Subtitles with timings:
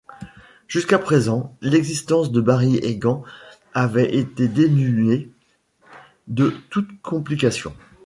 [0.67, 3.21] Jusqu'à présent, l'existence de Barry Egan
[3.75, 5.29] avait été dénuée
[6.25, 7.71] de toute complication.